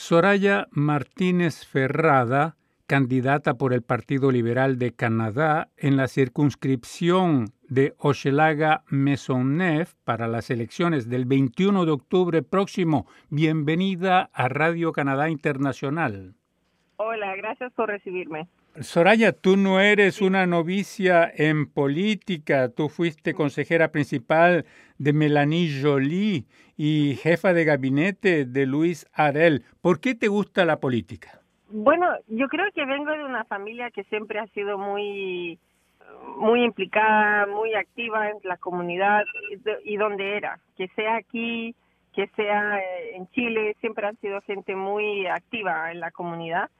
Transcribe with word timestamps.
Soraya 0.00 0.66
Martínez 0.70 1.66
Ferrada, 1.66 2.56
candidata 2.86 3.58
por 3.58 3.74
el 3.74 3.82
Partido 3.82 4.30
Liberal 4.30 4.78
de 4.78 4.94
Canadá 4.94 5.68
en 5.76 5.98
la 5.98 6.08
circunscripción 6.08 7.52
de 7.68 7.92
Hochelaga 7.98 8.82
Maisonneuve 8.88 9.90
para 10.04 10.26
las 10.26 10.48
elecciones 10.48 11.10
del 11.10 11.26
21 11.26 11.84
de 11.84 11.92
octubre 11.92 12.42
próximo. 12.42 13.06
Bienvenida 13.28 14.30
a 14.32 14.48
Radio 14.48 14.92
Canadá 14.92 15.28
Internacional. 15.28 16.34
Hola, 16.96 17.36
gracias 17.36 17.70
por 17.74 17.90
recibirme. 17.90 18.48
Soraya, 18.78 19.32
tú 19.32 19.56
no 19.56 19.80
eres 19.80 20.22
una 20.22 20.46
novicia 20.46 21.30
en 21.34 21.66
política, 21.70 22.68
tú 22.68 22.88
fuiste 22.88 23.34
consejera 23.34 23.90
principal 23.90 24.64
de 24.98 25.12
Melanie 25.12 25.82
Jolie 25.82 26.44
y 26.76 27.16
jefa 27.16 27.52
de 27.52 27.64
gabinete 27.64 28.44
de 28.44 28.66
Luis 28.66 29.06
Arel. 29.12 29.64
¿Por 29.80 30.00
qué 30.00 30.14
te 30.14 30.28
gusta 30.28 30.64
la 30.64 30.78
política? 30.78 31.40
Bueno, 31.68 32.06
yo 32.28 32.48
creo 32.48 32.66
que 32.72 32.84
vengo 32.86 33.10
de 33.10 33.24
una 33.24 33.44
familia 33.44 33.90
que 33.90 34.04
siempre 34.04 34.38
ha 34.38 34.46
sido 34.48 34.78
muy 34.78 35.58
muy 36.36 36.64
implicada, 36.64 37.46
muy 37.46 37.74
activa 37.74 38.30
en 38.30 38.36
la 38.44 38.56
comunidad 38.56 39.24
y 39.84 39.96
donde 39.96 40.36
era, 40.36 40.58
que 40.76 40.88
sea 40.88 41.16
aquí, 41.16 41.74
que 42.12 42.26
sea 42.36 42.78
eh, 42.78 43.16
en 43.16 43.28
Chile, 43.30 43.76
siempre 43.80 44.06
han 44.06 44.16
sido 44.20 44.40
gente 44.42 44.74
muy 44.74 45.26
activa 45.26 45.90
en 45.92 46.00
la 46.00 46.10
comunidad. 46.10 46.70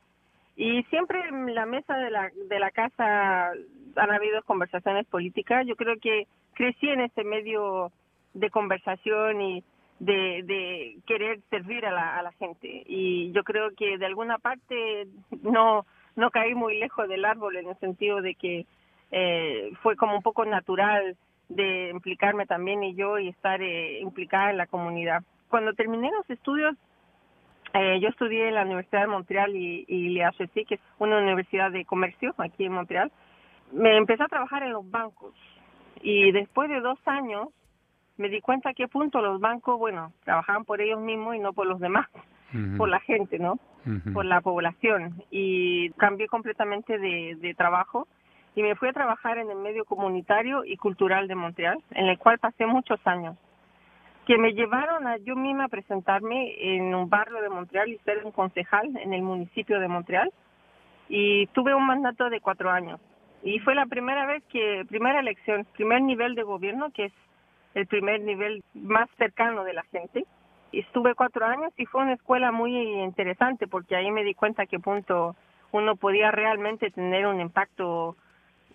Y 0.56 0.82
siempre 0.84 1.20
en 1.28 1.54
la 1.54 1.66
mesa 1.66 1.96
de 1.96 2.10
la, 2.10 2.30
de 2.48 2.58
la 2.58 2.70
casa 2.70 3.52
han 3.96 4.10
habido 4.10 4.42
conversaciones 4.42 5.06
políticas. 5.06 5.66
Yo 5.66 5.76
creo 5.76 5.98
que 5.98 6.26
crecí 6.54 6.88
en 6.88 7.00
ese 7.00 7.24
medio 7.24 7.92
de 8.34 8.50
conversación 8.50 9.40
y 9.40 9.64
de, 9.98 10.96
querer 11.06 11.40
servir 11.50 11.86
a 11.86 11.92
la, 11.92 12.18
a 12.18 12.22
la 12.22 12.32
gente. 12.32 12.82
Y 12.86 13.32
yo 13.32 13.44
creo 13.44 13.70
que 13.76 13.98
de 13.98 14.06
alguna 14.06 14.38
parte 14.38 15.06
no, 15.42 15.86
no 16.16 16.30
caí 16.30 16.54
muy 16.54 16.78
lejos 16.78 17.08
del 17.08 17.24
árbol 17.24 17.56
en 17.56 17.68
el 17.68 17.78
sentido 17.78 18.22
de 18.22 18.34
que 18.34 18.66
eh, 19.10 19.70
fue 19.82 19.96
como 19.96 20.14
un 20.16 20.22
poco 20.22 20.44
natural 20.44 21.16
de 21.48 21.90
implicarme 21.90 22.46
también 22.46 22.82
y 22.84 22.94
yo 22.94 23.18
y 23.18 23.28
estar 23.28 23.60
eh, 23.60 24.00
implicada 24.00 24.50
en 24.50 24.56
la 24.56 24.66
comunidad. 24.66 25.22
Cuando 25.48 25.72
terminé 25.74 26.10
los 26.12 26.28
estudios, 26.30 26.76
eh, 27.74 28.00
yo 28.00 28.08
estudié 28.08 28.48
en 28.48 28.54
la 28.54 28.62
Universidad 28.62 29.02
de 29.02 29.06
Montreal 29.06 29.54
y, 29.54 29.84
y 29.86 30.10
l'HEC, 30.10 30.66
que 30.66 30.74
es 30.74 30.80
una 30.98 31.18
universidad 31.18 31.70
de 31.70 31.84
comercio 31.84 32.34
aquí 32.38 32.64
en 32.64 32.72
Montreal. 32.72 33.12
Me 33.72 33.96
empecé 33.96 34.22
a 34.22 34.28
trabajar 34.28 34.62
en 34.62 34.72
los 34.72 34.88
bancos 34.90 35.34
y 36.02 36.32
después 36.32 36.68
de 36.68 36.80
dos 36.80 36.98
años 37.06 37.48
me 38.16 38.28
di 38.28 38.40
cuenta 38.40 38.70
a 38.70 38.74
qué 38.74 38.88
punto 38.88 39.22
los 39.22 39.40
bancos, 39.40 39.78
bueno, 39.78 40.12
trabajaban 40.24 40.64
por 40.64 40.80
ellos 40.80 41.00
mismos 41.00 41.36
y 41.36 41.38
no 41.38 41.52
por 41.52 41.66
los 41.66 41.80
demás, 41.80 42.06
por 42.76 42.88
la 42.88 43.00
gente, 43.00 43.38
¿no? 43.38 43.58
Por 44.12 44.26
la 44.26 44.40
población. 44.40 45.22
Y 45.30 45.90
cambié 45.92 46.26
completamente 46.26 46.98
de, 46.98 47.36
de 47.40 47.54
trabajo 47.54 48.06
y 48.54 48.62
me 48.62 48.74
fui 48.74 48.88
a 48.88 48.92
trabajar 48.92 49.38
en 49.38 49.50
el 49.50 49.56
medio 49.56 49.84
comunitario 49.84 50.64
y 50.64 50.76
cultural 50.76 51.28
de 51.28 51.34
Montreal, 51.34 51.78
en 51.92 52.06
el 52.06 52.18
cual 52.18 52.38
pasé 52.38 52.66
muchos 52.66 53.00
años, 53.06 53.36
que 54.30 54.38
me 54.38 54.52
llevaron 54.52 55.08
a 55.08 55.16
yo 55.16 55.34
misma 55.34 55.64
a 55.64 55.68
presentarme 55.68 56.54
en 56.76 56.94
un 56.94 57.10
barrio 57.10 57.42
de 57.42 57.48
Montreal 57.48 57.88
y 57.88 57.98
ser 58.04 58.24
un 58.24 58.30
concejal 58.30 58.96
en 58.96 59.12
el 59.12 59.22
municipio 59.22 59.80
de 59.80 59.88
Montreal. 59.88 60.32
Y 61.08 61.48
tuve 61.48 61.74
un 61.74 61.84
mandato 61.84 62.30
de 62.30 62.40
cuatro 62.40 62.70
años. 62.70 63.00
Y 63.42 63.58
fue 63.58 63.74
la 63.74 63.86
primera 63.86 64.26
vez 64.26 64.44
que, 64.44 64.84
primera 64.88 65.18
elección, 65.18 65.66
primer 65.72 66.02
nivel 66.02 66.36
de 66.36 66.44
gobierno, 66.44 66.92
que 66.92 67.06
es 67.06 67.12
el 67.74 67.88
primer 67.88 68.20
nivel 68.20 68.62
más 68.72 69.10
cercano 69.18 69.64
de 69.64 69.72
la 69.72 69.82
gente. 69.90 70.24
Estuve 70.70 71.16
cuatro 71.16 71.44
años 71.44 71.72
y 71.76 71.86
fue 71.86 72.02
una 72.02 72.12
escuela 72.12 72.52
muy 72.52 72.76
interesante 73.02 73.66
porque 73.66 73.96
ahí 73.96 74.12
me 74.12 74.22
di 74.22 74.34
cuenta 74.34 74.62
a 74.62 74.66
qué 74.66 74.78
punto 74.78 75.34
uno 75.72 75.96
podía 75.96 76.30
realmente 76.30 76.92
tener 76.92 77.26
un 77.26 77.40
impacto 77.40 78.14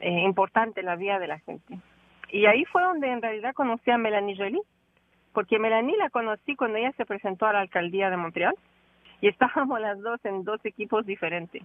eh, 0.02 0.20
importante 0.20 0.82
en 0.82 0.88
la 0.88 0.98
vida 0.98 1.18
de 1.18 1.28
la 1.28 1.40
gente. 1.40 1.80
Y 2.30 2.46
ahí 2.46 2.66
fue 2.66 2.84
donde 2.84 3.10
en 3.10 3.22
realidad 3.22 3.54
conocí 3.54 3.90
a 3.90 3.98
Melanie 3.98 4.36
Jolie, 4.36 4.62
porque 5.36 5.60
Melanie 5.60 5.98
la 5.98 6.10
conocí 6.10 6.56
cuando 6.56 6.78
ella 6.78 6.94
se 6.94 7.06
presentó 7.06 7.46
a 7.46 7.54
la 7.54 7.60
alcaldía 7.60 8.10
de 8.10 8.18
Montreal 8.18 8.56
y 9.22 9.28
estábamos 9.28 9.80
las 9.82 10.00
dos 10.00 10.24
en 10.24 10.44
dos 10.44 10.64
equipos 10.64 11.06
diferentes. 11.06 11.62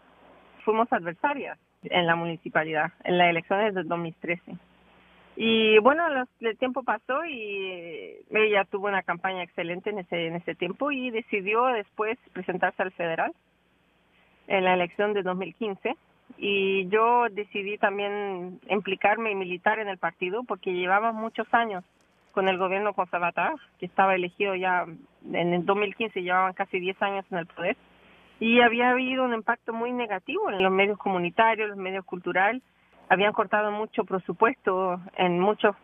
Fuimos 0.64 0.92
adversarias 0.92 1.56
en 1.84 2.06
la 2.06 2.16
municipalidad, 2.16 2.92
en 3.04 3.16
las 3.16 3.30
elecciones 3.30 3.74
del 3.74 3.88
2013. 3.88 4.56
Y 5.36 5.78
bueno, 5.78 6.04
el 6.40 6.58
tiempo 6.58 6.82
pasó 6.82 7.24
y 7.24 8.18
ella 8.30 8.64
tuvo 8.64 8.88
una 8.88 9.02
campaña 9.02 9.42
excelente 9.42 9.88
en 9.88 10.00
ese, 10.00 10.26
en 10.26 10.34
ese 10.34 10.54
tiempo 10.54 10.90
y 10.90 11.10
decidió 11.10 11.64
después 11.66 12.18
presentarse 12.34 12.82
al 12.82 12.90
federal 12.92 13.32
en 14.48 14.64
la 14.64 14.74
elección 14.74 15.14
de 15.14 15.22
2015. 15.22 15.96
Y 16.36 16.88
yo 16.88 17.28
decidí 17.30 17.78
también 17.78 18.60
implicarme 18.68 19.30
y 19.30 19.34
militar 19.36 19.78
en 19.78 19.88
el 19.88 19.96
partido 19.96 20.42
porque 20.42 20.74
llevaba 20.74 21.12
muchos 21.12 21.46
años 21.54 21.84
con 22.32 22.48
el 22.48 22.58
gobierno 22.58 22.94
conservador, 22.94 23.60
que 23.78 23.86
estaba 23.86 24.14
elegido 24.14 24.54
ya 24.54 24.86
en 25.32 25.54
el 25.54 25.66
2015, 25.66 26.22
llevaban 26.22 26.52
casi 26.54 26.80
10 26.80 27.00
años 27.02 27.24
en 27.30 27.38
el 27.38 27.46
poder. 27.46 27.76
Y 28.38 28.60
había 28.60 28.90
habido 28.90 29.24
un 29.24 29.34
impacto 29.34 29.72
muy 29.72 29.92
negativo 29.92 30.50
en 30.50 30.62
los 30.62 30.72
medios 30.72 30.98
comunitarios, 30.98 31.68
los 31.68 31.78
medios 31.78 32.04
culturales 32.04 32.62
habían 33.10 33.32
cortado 33.32 33.72
mucho 33.72 34.04
presupuesto 34.04 35.00
en 35.16 35.40
muchas 35.40 35.74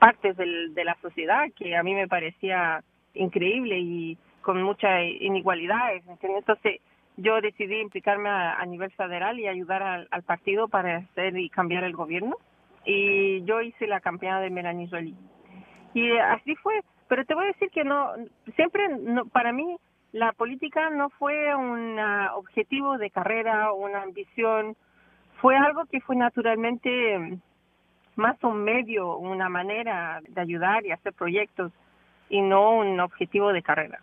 partes 0.00 0.36
del, 0.36 0.74
de 0.74 0.84
la 0.84 0.96
sociedad 1.00 1.46
que 1.56 1.76
a 1.76 1.84
mí 1.84 1.94
me 1.94 2.08
parecía 2.08 2.82
increíble 3.14 3.78
y 3.78 4.18
con 4.42 4.62
muchas 4.62 5.04
inigualdades. 5.20 6.02
Entonces 6.20 6.80
yo 7.16 7.40
decidí 7.40 7.80
implicarme 7.80 8.28
a, 8.28 8.64
nivel 8.66 8.90
federal 8.90 9.38
y 9.38 9.46
ayudar 9.46 9.82
al, 9.82 10.08
al, 10.10 10.24
partido 10.24 10.66
para 10.66 10.98
hacer 10.98 11.36
y 11.38 11.48
cambiar 11.48 11.84
el 11.84 11.92
gobierno. 11.92 12.36
Y 12.84 13.44
yo 13.44 13.60
hice 13.60 13.86
la 13.86 14.00
campaña 14.00 14.40
de 14.40 14.50
Melanie 14.50 14.88
Jolie. 14.88 15.14
Y 15.94 16.16
así 16.16 16.54
fue. 16.56 16.80
Pero 17.08 17.24
te 17.24 17.34
voy 17.34 17.44
a 17.44 17.48
decir 17.48 17.70
que 17.70 17.84
no, 17.84 18.12
siempre, 18.54 18.86
para 19.32 19.52
mí, 19.52 19.76
la 20.12 20.32
política 20.32 20.90
no 20.90 21.10
fue 21.10 21.54
un 21.54 21.98
objetivo 22.34 22.98
de 22.98 23.10
carrera 23.10 23.72
o 23.72 23.76
una 23.76 24.02
ambición 24.02 24.76
fue 25.40 25.56
algo 25.56 25.84
que 25.86 26.00
fue 26.00 26.16
naturalmente 26.16 27.18
mm, 27.18 27.40
más 28.16 28.36
un 28.42 28.64
medio, 28.64 29.16
una 29.16 29.48
manera 29.48 30.20
de 30.28 30.40
ayudar 30.40 30.84
y 30.84 30.92
hacer 30.92 31.12
proyectos 31.12 31.72
y 32.28 32.40
no 32.40 32.78
un 32.78 33.00
objetivo 33.00 33.52
de 33.52 33.62
carrera. 33.62 34.00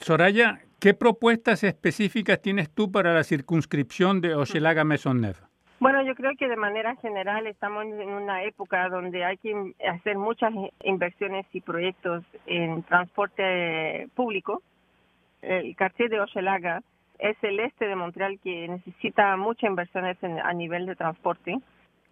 Soraya, 0.00 0.60
¿qué 0.80 0.94
propuestas 0.94 1.64
específicas 1.64 2.40
tienes 2.40 2.70
tú 2.70 2.92
para 2.92 3.14
la 3.14 3.24
circunscripción 3.24 4.20
de 4.20 4.34
Hochelaga 4.34 4.84
Maisonneuve? 4.84 5.47
Bueno, 5.80 6.02
yo 6.02 6.16
creo 6.16 6.32
que 6.36 6.48
de 6.48 6.56
manera 6.56 6.96
general 6.96 7.46
estamos 7.46 7.84
en 7.84 8.08
una 8.08 8.42
época 8.42 8.88
donde 8.88 9.24
hay 9.24 9.36
que 9.36 9.54
hacer 9.88 10.18
muchas 10.18 10.52
inversiones 10.82 11.46
y 11.52 11.60
proyectos 11.60 12.24
en 12.46 12.82
transporte 12.82 14.08
público. 14.16 14.60
El 15.40 15.76
quartier 15.76 16.10
de 16.10 16.20
Hochelaga 16.20 16.82
es 17.20 17.36
el 17.42 17.60
este 17.60 17.86
de 17.86 17.94
Montreal 17.94 18.40
que 18.42 18.66
necesita 18.66 19.36
muchas 19.36 19.70
inversiones 19.70 20.16
a 20.22 20.52
nivel 20.52 20.84
de 20.84 20.96
transporte. 20.96 21.56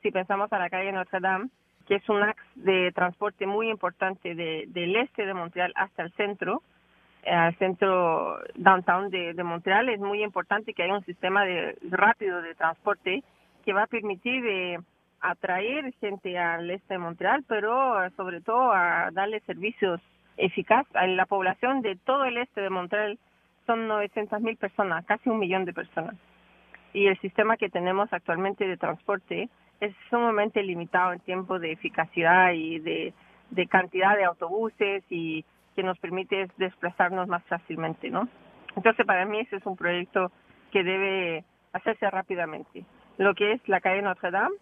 Si 0.00 0.12
pensamos 0.12 0.53
a 0.53 0.60
la 0.60 0.71
calle 0.71 0.93
Notre 0.93 1.19
Dame, 1.19 1.49
que 1.88 1.97
es 1.97 2.09
un 2.09 2.22
axe 2.22 2.43
de 2.55 2.93
transporte 2.93 3.47
muy 3.47 3.69
importante 3.69 4.37
de, 4.37 4.66
del 4.69 4.94
este 4.94 5.26
de 5.26 5.34
Montreal 5.34 5.72
hasta 5.75 6.05
el 6.05 6.12
centro, 6.12 6.62
al 7.26 7.56
centro 7.59 8.38
downtown 8.55 9.10
de, 9.10 9.34
de, 9.34 9.43
Montreal, 9.43 9.88
es 9.88 9.99
muy 9.99 10.22
importante 10.22 10.72
que 10.72 10.84
haya 10.84 10.94
un 10.94 11.05
sistema 11.05 11.44
de, 11.44 11.76
rápido 11.91 12.41
de 12.43 12.55
transporte 12.55 13.25
que 13.66 13.72
va 13.72 13.82
a 13.82 13.87
permitir 13.88 14.47
eh, 14.47 14.78
atraer 15.21 15.93
gente 16.00 16.38
al 16.38 16.71
este 16.71 16.94
de 16.94 16.99
Montreal, 16.99 17.44
pero 17.49 18.03
eh, 18.03 18.10
sobre 18.16 18.41
todo 18.41 18.72
a 18.72 19.10
darle 19.10 19.41
servicios 19.41 20.00
eficaces 20.37 20.94
a 20.94 21.06
la 21.09 21.27
población 21.27 21.82
de 21.82 21.97
todo 21.97 22.25
el 22.26 22.38
este 22.38 22.60
de 22.60 22.71
Montreal 22.71 23.19
son 23.66 23.88
900 23.88 24.41
mil 24.41 24.56
personas, 24.56 25.05
casi 25.05 25.29
un 25.29 25.41
millón 25.41 25.64
de 25.64 25.73
personas. 25.73 26.14
Y 26.93 27.08
el 27.08 27.19
sistema 27.19 27.56
que 27.56 27.69
tenemos 27.69 28.11
actualmente 28.12 28.69
de 28.69 28.76
transporte 28.76 29.49
es 29.81 29.93
sumamente 30.11 30.62
limitado 30.62 31.12
en 31.12 31.19
tiempo 31.20 31.58
de 31.58 31.73
eficacia 31.73 32.55
y 32.55 32.79
de, 32.79 33.12
de 33.50 33.67
cantidad 33.67 34.17
de 34.17 34.25
autobuses 34.25 35.02
y 35.11 35.44
que 35.75 35.82
nos 35.82 35.99
permite 35.99 36.49
desplazarnos 36.56 37.26
más 37.26 37.43
fácilmente, 37.46 38.11
¿no? 38.11 38.29
Entonces, 38.76 39.05
para 39.05 39.26
mí 39.26 39.41
ese 39.41 39.56
es 39.56 39.67
un 39.67 39.76
proyecto 39.76 40.31
que 40.70 40.85
debe 40.85 41.44
hacerse 41.73 42.08
rápidamente. 42.08 42.85
Lo 43.19 43.35
que 43.35 43.53
es 43.53 43.69
la 43.69 43.81
calle 43.81 44.03
Notre 44.03 44.31
Dame, 44.31 44.57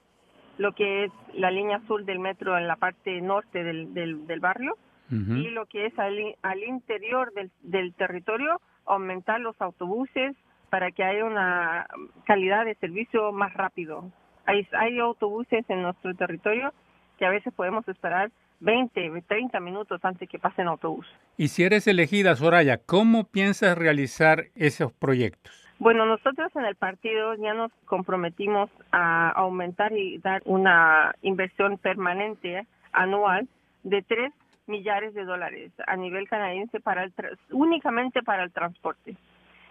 lo 0.59 0.73
que 0.73 1.05
es 1.05 1.13
la 1.35 1.51
línea 1.51 1.79
azul 1.79 2.07
del 2.07 2.19
metro 2.19 2.57
en 2.57 2.69
la 2.69 2.77
parte 2.77 3.21
norte 3.21 3.65
del, 3.65 3.93
del, 3.95 4.27
del 4.27 4.41
barrio 4.41 4.77
y 5.11 5.51
lo 5.51 5.67
que 5.67 5.87
es 5.87 5.97
al, 5.99 6.35
al 6.43 6.65
interior 6.65 7.33
del, 7.35 7.51
del 7.63 7.95
territorio 7.95 8.61
aumentar 8.85 9.41
los 9.41 9.55
autobuses 9.61 10.35
para 10.71 10.91
que 10.91 11.05
haya 11.05 11.25
una 11.25 11.87
calidad 12.27 12.65
de 12.65 12.75
servicio 12.77 13.31
más 13.31 13.55
rápido. 13.55 14.11
Hay, 14.45 14.67
hay 14.73 14.99
autobuses 14.99 15.65
en 15.69 15.83
nuestro 15.83 16.15
territorio 16.17 16.73
que 17.17 17.27
a 17.27 17.31
veces 17.31 17.53
podemos 17.55 17.87
esperar 17.87 18.33
20, 18.61 19.23
30 19.29 19.61
minutos 19.61 20.01
antes 20.05 20.29
que 20.29 20.39
pase 20.39 20.63
el 20.63 20.69
autobús. 20.69 21.07
Y 21.37 21.49
si 21.49 21.63
eres 21.63 21.87
elegida, 21.87 22.35
Soraya, 22.35 22.79
¿cómo 22.79 23.25
piensas 23.25 23.79
realizar 23.79 24.47
esos 24.57 24.93
proyectos? 24.93 25.64
Bueno, 25.79 26.07
nosotros 26.07 26.55
en 26.55 26.65
el 26.65 26.77
partido 26.77 27.35
ya 27.35 27.53
nos 27.53 27.73
comprometimos 27.85 28.71
a 28.93 29.31
aumentar 29.31 29.93
y 29.93 30.19
dar 30.19 30.43
una 30.45 31.15
inversión 31.23 31.79
permanente 31.79 32.67
anual 32.93 33.49
de 33.83 34.03
3 34.03 34.33
millares 34.67 35.15
de 35.15 35.25
dólares 35.25 35.73
a 35.87 35.97
nivel 35.97 36.29
canadiense 36.29 36.81
para 36.81 37.05
el 37.05 37.13
únicamente 37.51 38.23
para 38.23 38.45
el 38.45 38.53
transporte. 38.53 39.17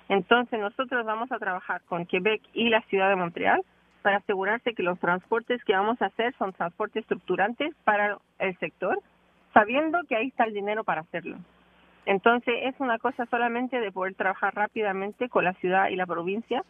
Entonces 0.09 0.59
nosotros 0.59 1.05
vamos 1.05 1.31
a 1.31 1.39
trabajar 1.39 1.81
con 1.85 2.05
Quebec 2.05 2.41
y 2.53 2.69
la 2.69 2.81
ciudad 2.81 3.09
de 3.09 3.15
Montreal 3.15 3.63
para 4.01 4.17
asegurarse 4.17 4.73
que 4.73 4.83
los 4.83 4.99
transportes 4.99 5.63
que 5.63 5.73
vamos 5.73 6.01
a 6.01 6.07
hacer 6.07 6.35
son 6.37 6.51
transportes 6.51 7.03
estructurantes 7.03 7.73
para 7.85 8.17
el 8.37 8.57
sector, 8.59 8.99
sabiendo 9.53 9.99
que 10.07 10.17
ahí 10.17 10.27
está 10.27 10.43
el 10.43 10.53
dinero 10.53 10.83
para 10.83 11.01
hacerlo. 11.01 11.37
Entonces 12.05 12.53
es 12.63 12.75
una 12.79 12.99
cosa 12.99 13.25
solamente 13.27 13.79
de 13.79 13.91
poder 13.91 14.15
trabajar 14.15 14.53
rápidamente 14.55 15.29
con 15.29 15.45
la 15.45 15.53
ciudad 15.53 15.89
y 15.89 15.95
la 15.95 16.05
provincia 16.05 16.63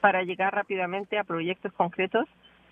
para 0.00 0.22
llegar 0.22 0.54
rápidamente 0.54 1.18
a 1.18 1.24
proyectos 1.24 1.72
concretos, 1.72 2.28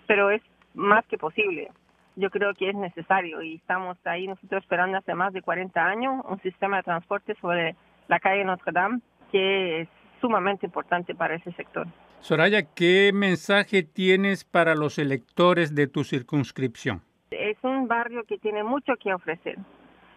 pero 0.07 0.29
es 0.29 0.41
más 0.73 1.05
que 1.05 1.17
posible. 1.17 1.71
Yo 2.17 2.29
creo 2.29 2.53
que 2.53 2.69
es 2.69 2.75
necesario 2.75 3.41
y 3.41 3.55
estamos 3.55 3.97
ahí 4.05 4.27
nosotros 4.27 4.61
esperando 4.63 4.97
hace 4.97 5.15
más 5.15 5.31
de 5.31 5.41
40 5.41 5.81
años 5.81 6.25
un 6.27 6.41
sistema 6.41 6.77
de 6.77 6.83
transporte 6.83 7.35
sobre 7.39 7.75
la 8.09 8.19
calle 8.19 8.43
Notre 8.43 8.73
Dame 8.73 8.99
que 9.31 9.81
es 9.81 9.89
sumamente 10.19 10.65
importante 10.65 11.15
para 11.15 11.35
ese 11.35 11.53
sector. 11.53 11.87
Soraya, 12.19 12.63
¿qué 12.75 13.11
mensaje 13.13 13.81
tienes 13.81 14.43
para 14.43 14.75
los 14.75 14.99
electores 14.99 15.73
de 15.73 15.87
tu 15.87 16.03
circunscripción? 16.03 17.01
Es 17.31 17.57
un 17.63 17.87
barrio 17.87 18.25
que 18.25 18.37
tiene 18.37 18.63
mucho 18.63 18.93
que 18.97 19.13
ofrecer 19.13 19.57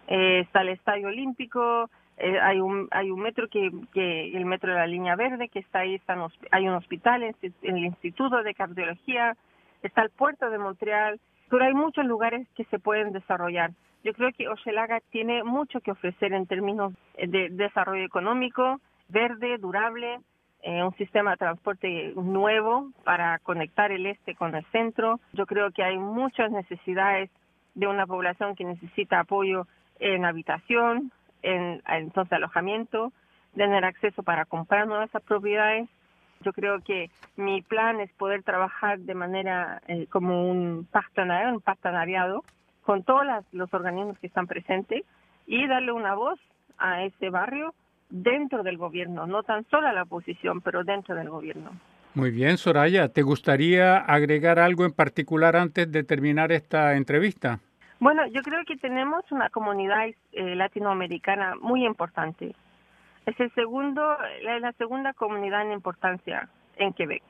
eh, 0.08 0.40
está 0.40 0.62
el 0.62 0.70
Estadio 0.70 1.08
Olímpico, 1.08 1.90
eh, 2.16 2.38
hay 2.40 2.60
un 2.60 2.88
hay 2.90 3.10
un 3.10 3.20
metro 3.20 3.48
que, 3.48 3.70
que 3.92 4.36
el 4.36 4.44
metro 4.44 4.72
de 4.72 4.78
la 4.78 4.86
línea 4.86 5.16
verde 5.16 5.48
que 5.48 5.58
está 5.58 5.80
ahí 5.80 5.96
están 5.96 6.20
hay 6.52 6.68
un 6.68 6.74
hospital 6.74 7.24
el 7.24 7.78
Instituto 7.78 8.44
de 8.44 8.54
Cardiología 8.54 9.36
está 9.82 10.02
el 10.02 10.10
puerto 10.10 10.48
de 10.48 10.58
Montreal 10.58 11.18
pero 11.50 11.64
hay 11.64 11.74
muchos 11.74 12.04
lugares 12.04 12.46
que 12.56 12.64
se 12.64 12.78
pueden 12.78 13.12
desarrollar. 13.12 13.72
Yo 14.02 14.12
creo 14.12 14.30
que 14.36 14.48
Oshelaga 14.48 15.00
tiene 15.10 15.44
mucho 15.44 15.80
que 15.80 15.90
ofrecer 15.90 16.32
en 16.32 16.46
términos 16.46 16.92
de 17.16 17.48
desarrollo 17.50 18.04
económico 18.04 18.80
verde 19.08 19.58
durable 19.58 20.20
eh, 20.62 20.82
un 20.82 20.94
sistema 20.96 21.32
de 21.32 21.36
transporte 21.36 22.12
nuevo 22.16 22.90
para 23.04 23.38
conectar 23.40 23.92
el 23.92 24.06
este 24.06 24.34
con 24.34 24.54
el 24.54 24.64
centro. 24.72 25.20
Yo 25.32 25.46
creo 25.46 25.70
que 25.70 25.84
hay 25.84 25.98
muchas 25.98 26.50
necesidades 26.50 27.30
de 27.74 27.86
una 27.86 28.06
población 28.06 28.54
que 28.54 28.64
necesita 28.64 29.20
apoyo 29.20 29.66
en 29.98 30.24
habitación, 30.24 31.12
en 31.42 31.82
entonces 31.86 32.32
alojamiento, 32.32 33.12
tener 33.54 33.84
acceso 33.84 34.22
para 34.22 34.44
comprar 34.44 34.86
nuevas 34.86 35.10
propiedades. 35.26 35.88
Yo 36.40 36.52
creo 36.52 36.80
que 36.80 37.10
mi 37.36 37.62
plan 37.62 38.00
es 38.00 38.12
poder 38.12 38.42
trabajar 38.42 38.98
de 38.98 39.14
manera 39.14 39.80
eh, 39.88 40.06
como 40.08 40.50
un 40.50 40.86
partenariado, 40.90 41.54
un 41.54 41.60
partenariado 41.60 42.44
con 42.82 43.02
todos 43.02 43.24
los 43.52 43.72
organismos 43.72 44.18
que 44.18 44.26
están 44.26 44.46
presentes 44.46 45.04
y 45.46 45.66
darle 45.66 45.92
una 45.92 46.14
voz 46.14 46.38
a 46.78 47.02
ese 47.04 47.30
barrio 47.30 47.74
dentro 48.10 48.62
del 48.62 48.76
gobierno, 48.76 49.26
no 49.26 49.42
tan 49.42 49.64
solo 49.70 49.88
a 49.88 49.92
la 49.92 50.02
oposición, 50.02 50.60
pero 50.60 50.84
dentro 50.84 51.14
del 51.14 51.30
gobierno. 51.30 51.70
Muy 52.14 52.30
bien, 52.30 52.58
Soraya, 52.58 53.08
¿te 53.08 53.22
gustaría 53.22 53.96
agregar 53.96 54.58
algo 54.58 54.84
en 54.84 54.92
particular 54.92 55.56
antes 55.56 55.90
de 55.90 56.04
terminar 56.04 56.52
esta 56.52 56.94
entrevista? 56.94 57.58
Bueno, 58.00 58.26
yo 58.26 58.42
creo 58.42 58.64
que 58.64 58.76
tenemos 58.76 59.24
una 59.30 59.50
comunidad 59.50 60.06
eh, 60.32 60.54
latinoamericana 60.56 61.54
muy 61.60 61.86
importante. 61.86 62.54
Es 63.24 63.38
el 63.40 63.52
segundo, 63.54 64.16
la, 64.42 64.58
la, 64.58 64.72
segunda 64.72 65.12
comunidad 65.14 65.62
en 65.62 65.72
importancia 65.72 66.48
en 66.76 66.92
Quebec. 66.92 67.22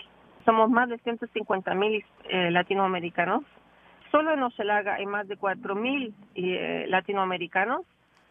Somos 0.45 0.71
más 0.71 0.89
de 0.89 0.99
150 0.99 1.75
mil 1.75 2.05
eh, 2.29 2.51
latinoamericanos. 2.51 3.45
Solo 4.11 4.33
en 4.33 4.43
Oshelaga 4.43 4.95
hay 4.95 5.07
más 5.07 5.29
de 5.29 5.37
4 5.37 5.75
mil 5.75 6.15
eh, 6.35 6.87
latinoamericanos. 6.89 7.83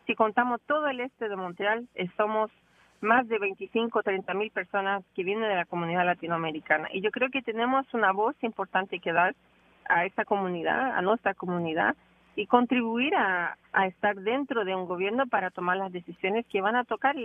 Si 0.05 0.15
contamos 0.15 0.59
todo 0.67 0.87
el 0.87 0.99
este 0.99 1.29
de 1.29 1.35
Montreal, 1.35 1.87
somos 2.17 2.51
más 2.99 3.27
de 3.27 3.37
25 3.37 3.99
o 3.99 4.03
30 4.03 4.33
mil 4.33 4.49
personas 4.51 5.03
que 5.15 5.23
vienen 5.23 5.47
de 5.47 5.55
la 5.55 5.65
comunidad 5.65 6.05
latinoamericana. 6.05 6.89
Y 6.91 7.01
yo 7.01 7.11
creo 7.11 7.29
que 7.29 7.41
tenemos 7.41 7.85
una 7.93 8.11
voz 8.11 8.35
importante 8.41 8.99
que 8.99 9.13
dar 9.13 9.35
a 9.87 10.05
esta 10.05 10.25
comunidad, 10.25 10.97
a 10.97 11.01
nuestra 11.01 11.33
comunidad, 11.33 11.95
y 12.35 12.47
contribuir 12.47 13.15
a, 13.15 13.57
estar 13.87 14.15
dentro 14.15 14.65
de 14.65 14.75
un 14.75 14.85
gobierno 14.85 15.25
para 15.27 15.49
tomar 15.49 15.77
las 15.77 15.91
decisiones 15.91 16.45
que 16.51 16.61
van 16.61 16.75
a 16.75 16.83
tocar 16.83 17.15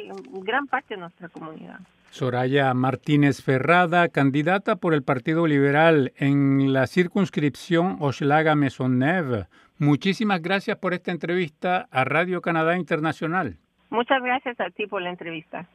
gran 0.43 0.67
parte 0.67 0.95
de 0.95 1.01
nuestra 1.01 1.29
comunidad. 1.29 1.79
Soraya 2.11 2.73
Martínez 2.73 3.43
Ferrada, 3.43 4.09
candidata 4.09 4.77
por 4.77 4.95
el 4.95 5.03
Partido 5.03 5.47
Liberal 5.47 6.13
en 6.17 6.73
la 6.73 6.87
circunscripción 6.87 7.99
Hochelaga 8.01 8.55
Maisonneuve. 8.55 9.47
Muchísimas 9.79 10.41
gracias 10.41 10.79
por 10.79 10.95
esta 10.95 11.13
entrevista 11.13 11.87
a 11.91 12.05
Radio 12.05 12.41
Canadá 12.41 12.77
Internacional. 12.77 13.59
Muchas 13.91 14.23
gracias 14.23 14.59
a 14.59 14.71
ti 14.71 14.87
por 14.87 15.03
la 15.03 15.11
entrevista. 15.11 15.69